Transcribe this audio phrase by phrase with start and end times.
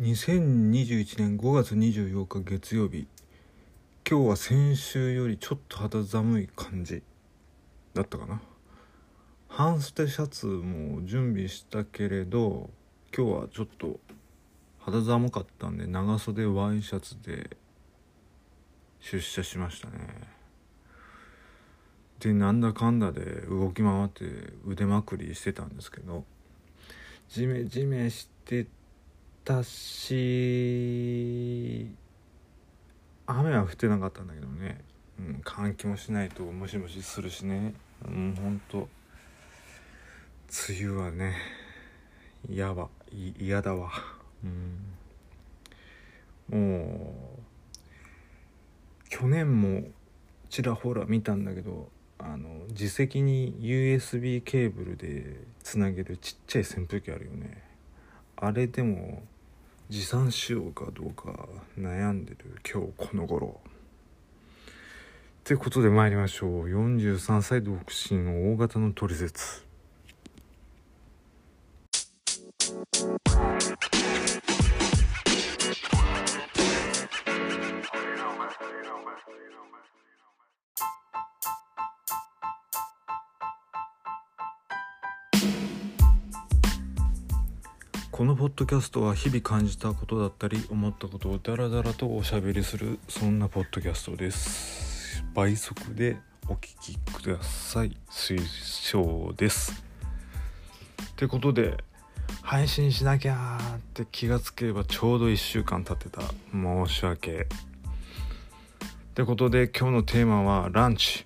[0.00, 3.06] 2021年5月24日月曜日。
[4.10, 7.02] 今日は先週よりちょっと肌寒い感じ
[7.92, 8.40] だったかな。
[9.46, 12.70] 半袖シャツも準備したけれど
[13.14, 14.00] 今日はちょっと
[14.78, 17.58] 肌寒かったんで長袖ワイシャツで
[19.00, 19.98] 出社しましたね。
[22.20, 24.24] でなんだかんだで動き回って
[24.66, 26.24] 腕まくりしてたんですけど
[27.28, 28.79] ジメジメしてた
[29.62, 30.10] し
[33.26, 34.80] 雨は降ってなかったんだけどね、
[35.18, 37.74] うん、換気もしないとムシムシするしね。
[38.04, 38.88] うんほんと。
[40.68, 41.36] 梅雨はね
[42.48, 43.90] 嫌は嫌だわ。
[44.44, 44.78] うん。
[46.50, 47.40] もう
[49.08, 49.84] 去年も
[50.48, 57.62] ちらほら見たんだけどあの自席に USB ケーブルでつなげるちっちゃい扇風機あるよね。
[58.36, 59.22] あれでも
[59.90, 63.60] 持参しようかどうか悩んでる今日この頃。
[63.64, 66.66] ってことで参りましょう。
[66.68, 69.69] 43歳独身大型のトリセツ。
[88.10, 96.18] このポッドキャストは日々感じたことだったり思ったことをダラダラとおしゃべりするそんなポッドキャストです倍速で
[96.50, 97.96] お聞きください。
[98.10, 99.84] 推奨です。
[101.12, 101.76] ってことで
[102.42, 106.22] 配信しなきゃって気がつければちょうど1週間経ってた。
[106.52, 107.30] 申し訳。
[107.30, 107.46] っ
[109.14, 111.24] てことで今日のテーマはランチ。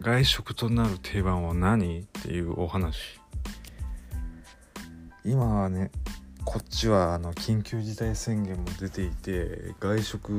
[0.00, 2.00] 外食となる定番は何？
[2.00, 3.18] っていうお話。
[5.24, 5.90] 今はね
[6.44, 10.32] こっちはあの緊急事態宣言も出ていて外食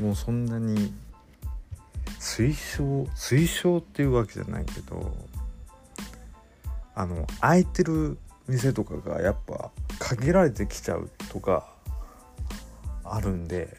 [0.00, 0.92] もそんなに
[2.18, 5.14] 推奨推奨っていうわけじゃないけど
[6.94, 11.66] あの空いてる店とかがやっぱ限られてきちゃうとか
[13.04, 13.76] あるんで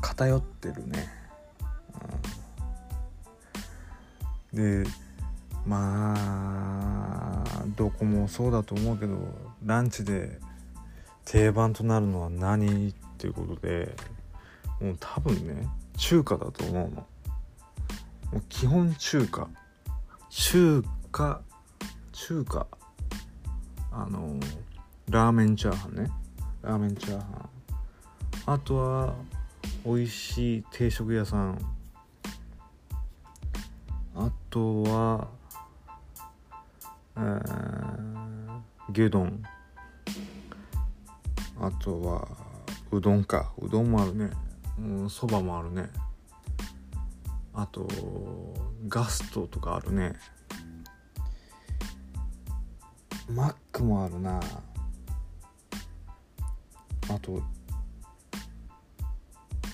[0.00, 1.08] 偏ってるね、
[4.54, 4.90] うん、で
[5.66, 6.71] まあ
[7.76, 9.16] どこもそうだと思うけど
[9.64, 10.38] ランチで
[11.24, 13.94] 定番となるのは何っていうことで
[14.80, 17.06] もう多分ね中華だと思うの。
[18.32, 19.48] もう基本中華。
[20.30, 21.42] 中華
[22.12, 22.66] 中華。
[23.90, 24.40] あの
[25.10, 26.10] ラーメンチャーハンね。
[26.62, 27.48] ラーメンチャーハン。
[28.46, 29.14] あとは
[29.84, 31.58] 美味しい定食屋さん。
[34.14, 35.28] あとは、
[38.88, 39.42] 牛丼。
[41.60, 42.28] あとは
[42.90, 43.52] うどんか。
[43.58, 44.30] うどんもあるね。
[45.08, 45.88] そば、うん、もあるね。
[47.54, 47.86] あと
[48.88, 50.14] ガストとかあるね。
[53.30, 54.40] マックもあるな。
[57.08, 57.42] あと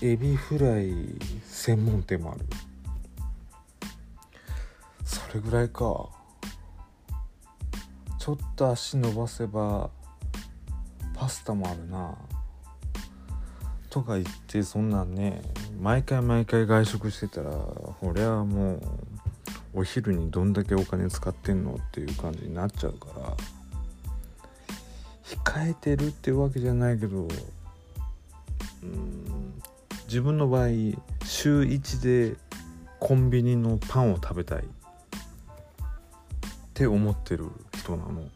[0.01, 0.93] エビフライ
[1.45, 2.45] 専門店もある。
[5.03, 6.18] それぐらいか。
[8.29, 9.89] ちょっと足伸ばせば
[11.15, 12.15] パスタもあるな。
[13.89, 15.41] とか言ってそんなんね
[15.81, 18.73] 毎回毎回外食してたらこれはも
[19.73, 23.35] うお昼にどんだけお金使ってんのっていう感じになっちゃうから
[25.23, 27.27] 控えてるってわけじゃないけど
[28.83, 29.59] うん
[30.05, 30.67] 自分の場合
[31.25, 32.37] 週1で
[32.99, 34.63] コンビニのパンを食べたいっ
[36.75, 37.49] て思ってる。
[37.89, 38.29] 人なの、うん、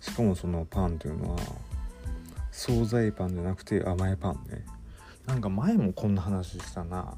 [0.00, 1.40] しかもそのパンっていうのは
[2.50, 4.64] 惣菜パンじゃなくて甘いパンね。
[5.26, 7.14] なんか前もこんな話したな。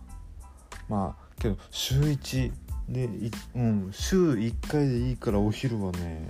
[0.89, 2.53] まあけど週1
[2.89, 3.09] で
[3.57, 6.29] うん週1回でいいからお昼はね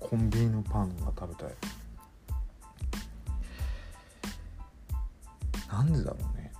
[0.00, 1.54] コンビニのパンが食べたい。
[5.68, 6.52] なんでだろうね。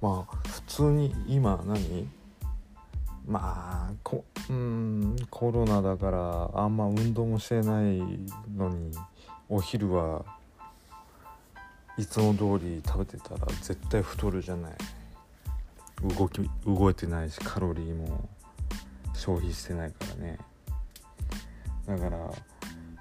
[0.00, 2.08] まあ普通に今何？
[3.26, 8.00] まあこうんコロナだからあんま運動もしてない
[8.56, 8.92] のに
[9.48, 10.24] お昼は
[11.96, 14.72] いつも通り食べてたら絶対太るじゃない。
[16.18, 18.28] 動き動いてないしカロリーも
[19.14, 20.38] 消費してないからね。
[21.86, 22.18] だから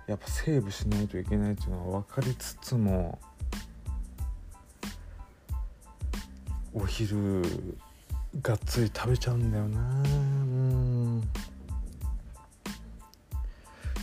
[0.08, 3.18] やっぱセーブしないといけないっていうのは分かりつつも
[6.74, 7.42] お昼
[8.42, 10.04] がっつり食べちゃうんだよな。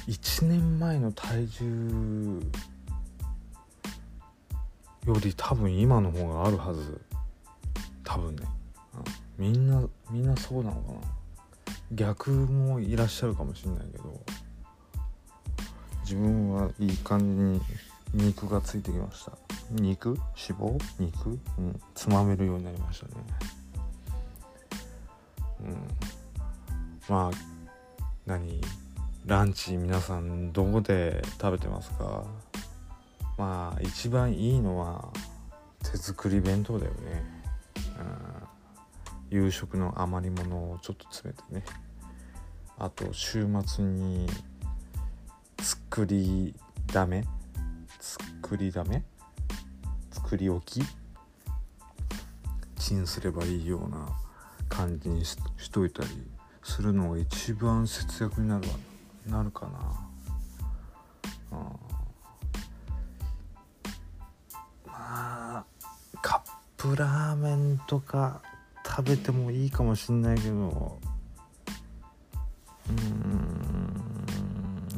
[0.08, 2.40] 1年前の体重
[5.04, 7.00] より多分今の方があるはず。
[8.04, 8.42] 多分ね、
[9.38, 10.98] うん、みんなみんなそうなのかな。
[11.92, 14.18] 逆もいらっしゃるかもしれないけど。
[16.04, 17.60] 自分はいい感じに
[18.14, 19.32] 肉がついてきました。
[19.70, 20.18] 肉？
[20.34, 20.78] 脂肪？
[20.98, 23.12] 肉、うん、つまめるようになりましたね。
[25.60, 25.76] うん。
[27.14, 27.30] まあ
[28.24, 28.58] 何？
[29.26, 32.24] ランチ皆さんどこで食べてますか？
[33.36, 35.08] まあ一番いいのは
[35.82, 36.98] 手作り弁当だよね、
[39.30, 41.78] うん、夕食の余り物をちょっと詰めてね。
[42.78, 44.28] あと週末に
[45.60, 46.54] 作り
[46.86, 47.24] だめ？
[48.00, 49.02] 作りだめ？
[50.10, 50.86] 作り置き？
[52.76, 54.08] チンすればいいような
[54.68, 55.36] 感じにし
[55.70, 56.08] といたり
[56.62, 58.87] するのが一番節約になるわね。
[59.28, 59.78] なるかな。
[61.50, 61.76] あ
[64.86, 64.92] ま
[65.58, 65.64] あ
[66.22, 66.40] カッ
[66.76, 68.42] プラーメンとか
[68.84, 70.98] 食べてもいいかもしんないけど。
[72.88, 72.92] う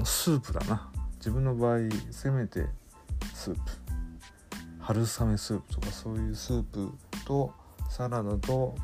[0.00, 0.04] ん。
[0.04, 0.90] スープだな。
[1.16, 1.78] 自分の場合
[2.10, 2.66] せめて
[3.34, 3.60] スープ。
[4.80, 6.92] 春雨スープとかそういうスープ
[7.24, 7.52] と
[7.88, 8.74] サラダと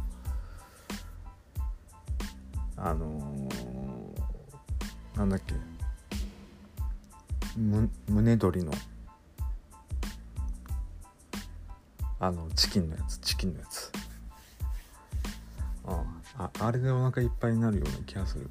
[2.76, 3.75] あのー、
[5.16, 5.54] なんだっけ？
[7.58, 8.72] む胸鶏の。
[12.18, 13.18] あのチキンのやつ。
[13.18, 13.90] チキンのやつ。
[15.86, 16.04] あ
[16.38, 18.50] ああれでお腹いっぱいになるような気がする。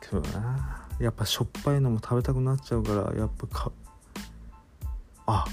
[0.00, 3.72] けどなやっぱしょっぱいのも食べたくなっちゃうからやっぱか
[5.26, 5.44] あ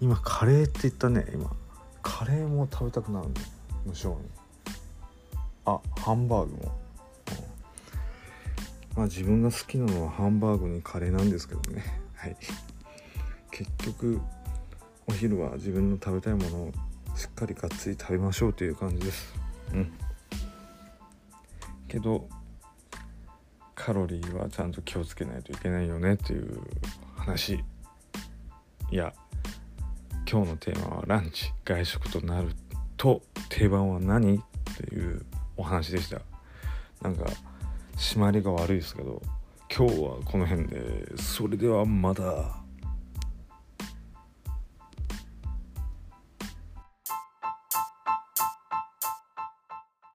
[0.00, 1.50] 今カレーって言ったね今。
[2.02, 3.34] カレーも食べたくなるね
[3.84, 4.16] 無性に。
[5.64, 6.72] あハンバーグも、
[8.96, 11.82] まあ自分が好きなのはハンバーグにカレーなんですけどね。
[12.14, 12.36] はい。
[13.50, 14.20] 結局
[15.06, 16.72] お昼は自分の食べたいものを
[17.16, 19.34] しっかりがっつり食べましょうという感じです。
[19.72, 19.92] うん。
[21.88, 22.28] けど
[23.74, 26.60] カロリーはちゃんと気をつけないといけないよねっていう
[27.16, 27.62] 話。
[28.90, 29.12] いや
[30.30, 32.50] 今日のテーマはランチ外食となる
[32.96, 34.40] と定番は何っ
[34.76, 36.20] ていうお話でした。
[37.02, 37.26] なんか
[37.96, 39.20] 締まりが悪いですけど
[39.74, 42.61] 今日はこの辺でそれではまた。